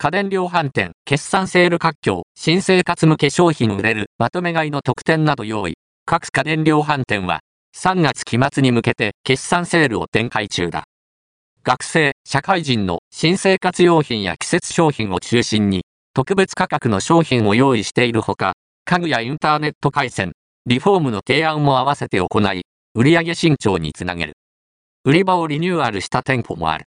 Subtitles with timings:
[0.00, 5.74] 家電量販店、決算セール活況、新生活向け商品売れる、まとめ買いの特典など用意。
[6.06, 7.40] 各家電量販店は、
[7.76, 10.84] 3月期末に向けて決算セールを展開中だ。
[11.64, 15.84] 学生、社会人の新生活用品や季節商品を中心に、
[16.14, 18.52] 特別価格の商品を用意しているほか、
[18.84, 20.30] 家具やインターネット回線、
[20.66, 22.62] リフォームの提案も合わせて行い、
[22.94, 24.34] 売上伸長につなげる。
[25.02, 26.76] 売り場をリニューアルした店舗もある。